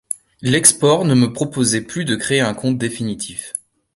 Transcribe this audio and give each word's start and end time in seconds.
L'export 0.41 1.05
ne 1.05 1.13
me 1.13 1.31
proposait 1.31 1.81
plus 1.83 2.05
de 2.05 2.15
créer 2.15 2.39
un 2.41 2.55
compte 2.55 2.79
définitif. 2.79 3.53